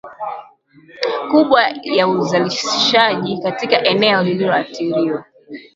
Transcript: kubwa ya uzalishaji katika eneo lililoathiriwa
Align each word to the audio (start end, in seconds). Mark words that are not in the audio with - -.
kubwa 1.31 1.71
ya 1.83 2.07
uzalishaji 2.07 3.37
katika 3.41 3.83
eneo 3.83 4.23
lililoathiriwa 4.23 5.25